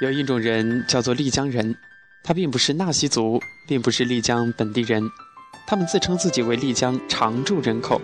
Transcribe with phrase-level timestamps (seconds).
[0.00, 1.76] 有一种人叫做丽江人，
[2.24, 5.10] 他并不是纳西族，并不是丽江本地人，
[5.66, 8.00] 他们自称自己为丽江常住人口，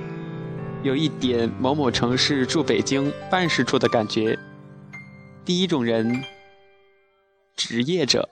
[0.83, 4.39] 有一点某某城市住北京办事处的感觉。
[5.43, 6.23] 第一种人，
[7.57, 8.29] 职业者，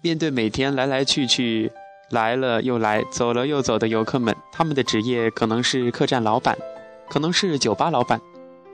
[0.00, 1.72] 面对每天来来去去。
[2.10, 6.56] 来了又来，走了又走的游客们，他们的职业可能是客栈老板，
[7.10, 8.20] 可能是酒吧老板，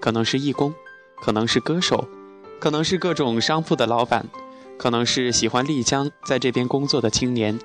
[0.03, 0.75] 可能是义工，
[1.23, 2.07] 可能是歌手，
[2.63, 4.25] 可能是各种商铺的老板，
[4.79, 7.59] 可能是喜欢丽江在这边工作的青年。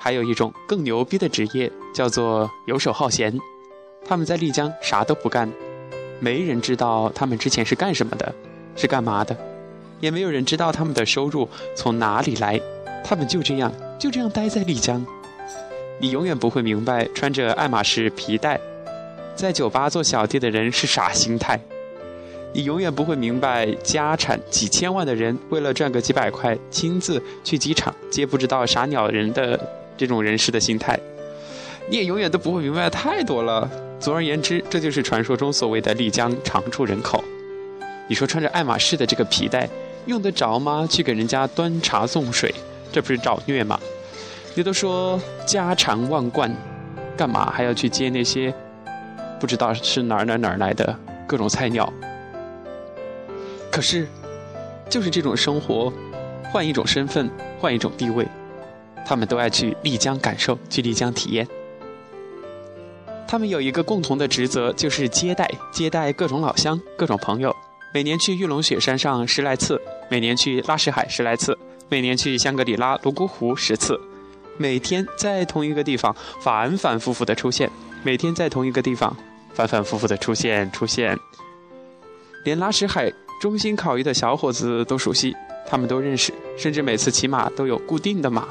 [0.00, 3.38] 还有一种更牛逼的职业，叫做游手好闲。
[4.04, 5.48] 他们在丽江啥都不干，
[6.18, 8.34] 没人知道他们之前是干什么的，
[8.74, 9.36] 是干嘛的，
[10.00, 12.60] 也没有人知道他们的收入从哪里来。
[13.04, 13.72] 他们就这样。
[13.96, 15.06] 就这样待在丽江，
[16.00, 18.58] 你永远不会明白穿着爱马仕皮带，
[19.36, 21.60] 在酒吧做小弟的人是啥心态。
[22.58, 29.56] 你永远不会明白家产几千万的人为了赚个几百块，亲自去机场接不知道啥鸟人的
[29.96, 30.98] 这种人士的心态。
[31.88, 33.70] 你也永远都不会明白太多了。
[34.00, 37.22] 总而言之，这就是传说中所谓的丽江常住人口。
[38.08, 39.68] 你说穿着爱马仕的这个皮带
[40.06, 40.84] 用得着吗？
[40.90, 42.52] 去给人家端茶送水？
[42.90, 43.78] 这不是找虐吗？
[44.56, 46.52] 你都说家产万贯，
[47.16, 48.52] 干嘛还要去接那些
[49.38, 51.92] 不知道是哪儿哪儿哪儿来的各种菜鸟？
[53.78, 54.08] 可是，
[54.90, 55.92] 就是这种生活，
[56.50, 58.26] 换一种身份，换一种地位，
[59.06, 61.46] 他们都爱去丽江感受，去丽江体验。
[63.28, 67.54] 他们有一个共同的职责，就是接待，接待各种老乡、各种朋友。
[67.94, 71.56] 每年去玉龙雪山上十来次，每年去拉什海十来次。
[71.88, 73.96] 每年去香格里拉、泸沽湖十次，
[74.56, 76.12] 每天在同一个地方
[76.42, 77.70] 反反复复的出现，
[78.02, 79.16] 每天在同一个地方
[79.54, 81.16] 反反复复的出现出现，
[82.42, 85.32] 连拉什海中心烤鱼的小伙子都熟悉，
[85.64, 88.48] 他们都认识，甚至每次骑马都有固定的马。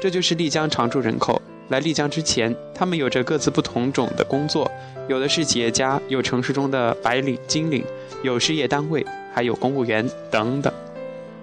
[0.00, 1.40] 这就是丽江常住人口。
[1.68, 4.68] 来丽江之前，他们有着各自不同种的工作，
[5.06, 7.84] 有的是企业家，有城市中的白领、金领，
[8.22, 10.72] 有事业单位，还有公务员等等。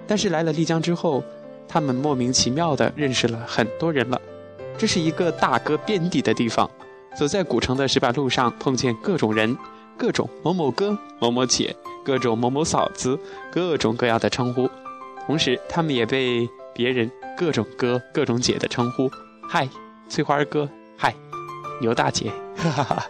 [0.06, 1.22] 但是来了丽江之后，
[1.68, 4.20] 他们莫名其妙地认识了很多人了。
[4.76, 6.68] 这是一个大哥遍地的地方，
[7.16, 9.56] 走在古城的石板路上，碰见各种人，
[9.96, 11.74] 各种某某哥、某某姐，
[12.08, 13.18] 各种某某嫂子，
[13.52, 14.66] 各种各样的称呼。
[15.26, 19.10] 同时，他们也被别人各种哥、各种姐的称呼。
[19.46, 19.68] 嗨，
[20.08, 20.66] 翠花哥，
[20.96, 21.14] 嗨，
[21.82, 23.06] 牛大姐，哈哈哈，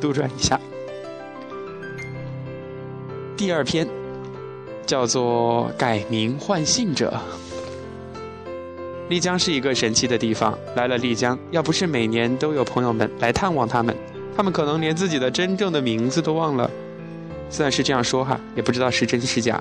[0.00, 0.58] 杜撰一下。
[3.36, 3.86] 第二篇。
[4.86, 7.12] 叫做改名换姓者。
[9.08, 13.94] 丽江是一个神奇的地方，来了丽江，要不是每年都有朋友们来探望他们，
[14.36, 16.70] 他们可能连自己的真正的名字都忘了。
[17.48, 19.60] 虽然是这样说哈，也不知道是真是假，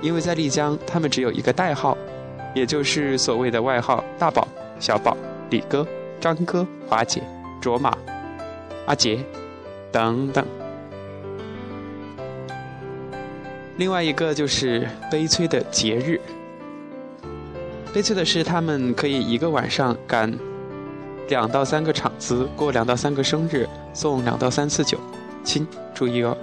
[0.00, 1.96] 因为在丽江，他们只有一个代号，
[2.54, 4.46] 也就是所谓的外号：大宝、
[4.78, 5.16] 小宝、
[5.50, 5.86] 李哥、
[6.20, 7.22] 张哥、华姐、
[7.60, 7.96] 卓玛、
[8.86, 9.18] 阿杰
[9.90, 10.44] 等等。
[13.76, 16.20] 另外一个就是悲催的节日。
[17.92, 20.32] 悲催的是，他们可以一个晚上赶
[21.28, 24.98] 两到三个场子，过两到三个生日，送两到三次酒。
[25.44, 26.36] 亲，注意哦，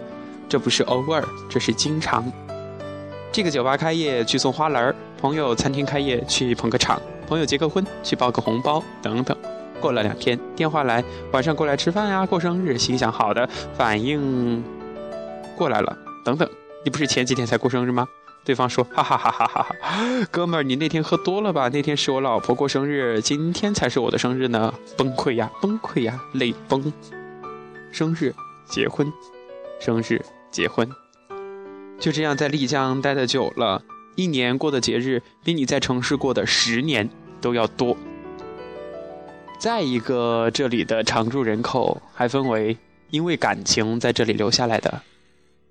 [0.48, 2.24] 这不是偶尔，这是经常。
[3.32, 9.36] 这个酒吧开业去送花篮儿，朋友餐厅开业去捧个场，朋友结个婚去包个红包等等。
[9.82, 12.78] 过了两天，电话来，晚上过来吃饭呀，过生日。
[12.78, 13.48] 心想好的，
[13.78, 14.64] 反应
[15.58, 16.50] 过来了，等等。
[16.84, 18.08] 你不是前几天才过生日吗？
[18.46, 19.76] 对方说：哈哈哈哈哈哈，
[20.32, 21.68] 哥们儿，你那天喝多了吧？
[21.70, 24.74] 那天是我老婆过生日，今天才是我的生日呢！
[24.96, 26.94] 崩溃呀，崩溃呀，泪崩。
[27.92, 28.34] 生日，
[28.70, 29.12] 结婚，
[29.80, 30.24] 生日，
[30.56, 30.90] 结婚，
[32.00, 33.84] 就这样在丽江待的久了，
[34.16, 37.10] 一年过的节日比你在城市过的十年
[37.42, 37.98] 都要多。
[39.60, 42.78] 再一个，这里的常住人口还分为
[43.10, 45.02] 因为感情在这里留下来的。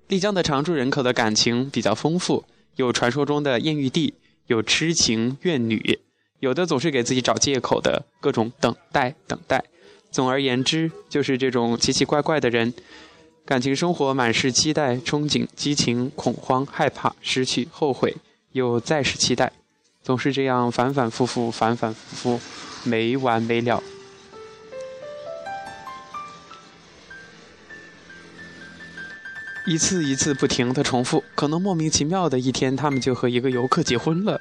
[0.07, 2.43] 丽江的常住人口的感情比较丰富，
[2.75, 4.13] 有传说中的艳遇地，
[4.45, 5.97] 有痴情怨女，
[6.39, 9.63] 有的总是给自己找借口的各种等待等待。
[10.11, 12.71] 总而言之，就是这种奇奇怪怪的人，
[13.45, 18.17] 感情生活满是期待、憧憬、激情、恐慌、害怕、失去、后悔，
[18.53, 19.51] 又再是期待，
[20.01, 23.83] 总是这样反反复复、反反复复，没完没了。
[29.67, 34.39] 一次一次不停的重复，可能莫名其妙的一天，他们就和一个游客结婚了；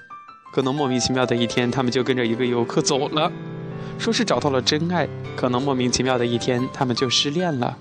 [0.51, 3.31] 可能莫名其妙的一天，他们就跟着一个游客走了，
[3.99, 7.77] 说是找到了真爱；可能莫名其妙的一天，他们就失恋了。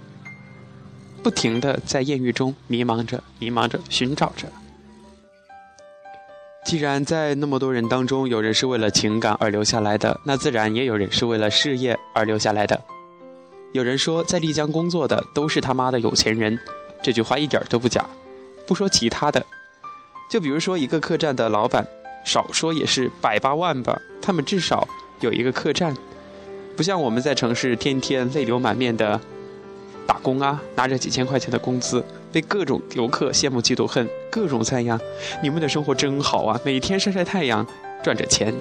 [1.23, 4.47] 不停的在艳遇中迷茫着，迷茫着，寻找着。
[6.65, 12.79] 既然在那么多人当中，有人是为了情感而留下来的，那自然也有人是为了事业而留下来的。
[13.71, 16.59] 有人说，在丽江工作的都是他妈的有钱人，
[17.01, 18.05] 这句话一点都不假。
[18.67, 19.45] 不说其他的，
[20.29, 21.87] 就比如说一个客栈的老板，
[22.25, 24.87] 少说也是百八万吧，他们至少
[25.21, 25.95] 有一个客栈，
[26.75, 29.19] 不像我们在城市天天泪流满面的。
[30.05, 34.99] 打工啊，拿着几千块钱的工资，被各种游客羡慕嫉妒恨，各种赞扬。
[35.41, 37.65] 你们的生活真好啊，每天晒晒太阳，
[38.03, 38.53] 赚着钱。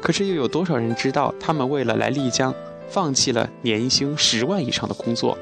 [0.00, 2.54] 可是又有多少人知道，他们为了来丽江，
[2.88, 5.36] 放弃了年薪十万以上的工作？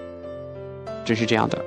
[1.05, 1.59] 真是这样的。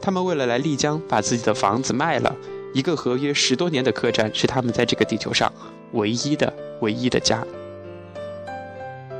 [0.00, 2.34] 他们为了来丽江，把自己的房子卖了。
[2.74, 5.52] 一个合约十多年的客栈，是他们在这个地球上
[5.92, 7.42] 唯一的、唯一的家。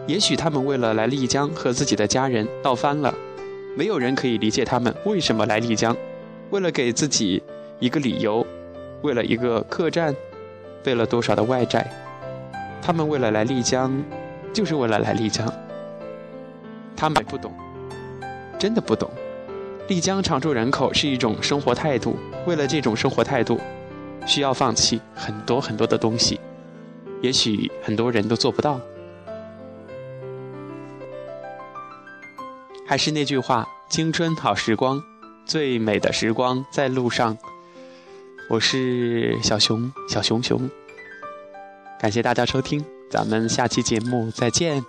[0.06, 3.14] 也许他们为了来丽江和自己的家人闹翻了。
[3.78, 5.96] 没有人可以理解他们为什么来丽江，
[6.50, 7.40] 为了给自己
[7.78, 8.44] 一个理由，
[9.02, 10.12] 为了一个客栈，
[10.82, 11.88] 背了多少的外债，
[12.82, 13.96] 他们为了来丽江，
[14.52, 15.46] 就是为了来丽江。
[16.96, 17.52] 他们不懂，
[18.58, 19.08] 真的不懂。
[19.86, 22.16] 丽江常住人口是一种生活态度，
[22.46, 23.60] 为了这种生活态度，
[24.26, 26.40] 需要放弃很多很多的东西，
[27.22, 28.80] 也许很多人都做不到。
[32.88, 35.04] 还是那句话，青春好时光，
[35.44, 37.36] 最美的时光在路上。
[38.48, 40.70] 我是小熊，小熊熊。
[42.00, 44.82] 感谢大家收听，咱们下期节目再见。